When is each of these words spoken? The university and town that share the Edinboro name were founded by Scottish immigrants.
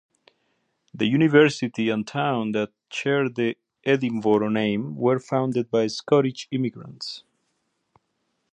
The 0.95 1.05
university 1.05 1.89
and 1.89 2.07
town 2.07 2.53
that 2.53 2.71
share 2.89 3.29
the 3.29 3.55
Edinboro 3.85 4.51
name 4.51 4.95
were 4.95 5.19
founded 5.19 5.69
by 5.69 5.85
Scottish 5.85 6.47
immigrants. 6.49 7.23